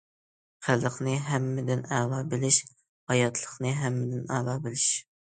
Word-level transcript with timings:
خەلقنى 0.67 1.11
ھەممىدىن 1.25 1.83
ئەلا 1.97 2.21
بىلىش، 2.31 2.57
ھاياتلىقنى 3.11 3.75
ھەممىدىن 3.83 4.25
ئەلا 4.39 4.57
بىلىش. 4.65 4.87